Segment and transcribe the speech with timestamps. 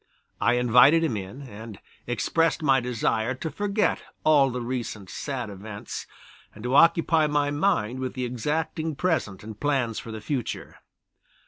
[0.39, 6.07] I invited him in, and expressed my desire to forget all the recent sad events,
[6.55, 10.77] and to occupy my mind with the exacting present and plans for the future.